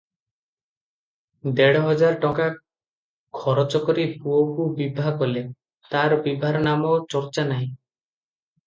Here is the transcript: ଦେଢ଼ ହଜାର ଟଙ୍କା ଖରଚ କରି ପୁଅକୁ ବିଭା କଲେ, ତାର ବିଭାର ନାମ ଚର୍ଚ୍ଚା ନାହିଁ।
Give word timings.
ଦେଢ଼ 1.59 1.83
ହଜାର 1.87 2.17
ଟଙ୍କା 2.23 2.47
ଖରଚ 3.41 3.83
କରି 3.91 4.09
ପୁଅକୁ 4.25 4.67
ବିଭା 4.81 5.15
କଲେ, 5.23 5.45
ତାର 5.95 6.21
ବିଭାର 6.31 6.67
ନାମ 6.71 6.99
ଚର୍ଚ୍ଚା 7.15 7.49
ନାହିଁ। 7.55 7.73